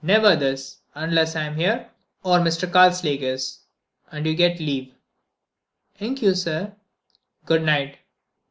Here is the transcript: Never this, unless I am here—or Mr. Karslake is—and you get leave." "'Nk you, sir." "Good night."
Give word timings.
Never 0.00 0.34
this, 0.34 0.78
unless 0.94 1.36
I 1.36 1.42
am 1.44 1.56
here—or 1.56 2.38
Mr. 2.38 2.66
Karslake 2.72 3.20
is—and 3.20 4.24
you 4.24 4.34
get 4.34 4.58
leave." 4.58 4.94
"'Nk 6.02 6.22
you, 6.22 6.34
sir." 6.34 6.74
"Good 7.44 7.64
night." 7.64 7.98